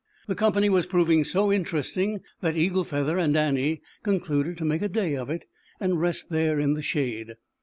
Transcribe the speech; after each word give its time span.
The 0.25 0.33
company 0.33 0.67
was 0.67 0.87
proving 0.87 1.23
so 1.23 1.53
interest 1.53 1.95
ing 1.95 2.21
that 2.39 2.57
Eagle 2.57 2.83
Feather 2.83 3.19
and 3.19 3.37
Annie 3.37 3.83
con 4.01 4.19
cluded 4.19 4.57
to 4.57 4.65
make 4.65 4.81
a 4.81 4.89
day 4.89 5.15
of 5.15 5.29
it 5.29 5.45
and 5.79 6.01
rest 6.01 6.31
there 6.31 6.59
in 6.59 6.73
the 6.73 6.81
shade. 6.81 7.35